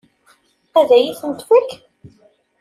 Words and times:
Ad 0.79 0.89
iyi-tent-tefk? 0.97 1.69